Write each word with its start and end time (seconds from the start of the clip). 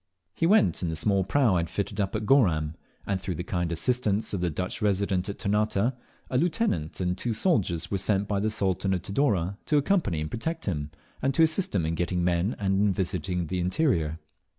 He 0.33 0.47
went 0.47 0.81
in 0.81 0.89
the 0.89 0.95
small 0.95 1.23
prau 1.23 1.53
I 1.53 1.57
had 1.59 1.69
fitted 1.69 2.01
up 2.01 2.15
at 2.15 2.25
Goram, 2.25 2.73
and 3.05 3.21
through 3.21 3.35
the 3.35 3.43
kind 3.43 3.71
assistance 3.71 4.33
of 4.33 4.41
the 4.41 4.49
Dutch 4.49 4.81
Resident 4.81 5.29
at 5.29 5.37
Ternate, 5.37 5.75
a 5.77 6.37
lieutenant 6.39 6.99
and 6.99 7.15
two 7.15 7.33
soldiers 7.33 7.91
were 7.91 7.99
sent 7.99 8.27
by 8.27 8.39
the 8.39 8.49
Sultan 8.49 8.95
of 8.95 9.03
Tidore 9.03 9.57
to 9.67 9.77
accompany 9.77 10.19
and 10.19 10.31
protect 10.31 10.65
him, 10.65 10.89
and 11.21 11.35
to 11.35 11.43
assist 11.43 11.75
him 11.75 11.85
in 11.85 11.93
getting 11.93 12.23
men 12.23 12.55
and 12.57 12.81
in 12.81 12.91
visiting 12.93 13.45
the 13.45 13.59
interior. 13.59 14.17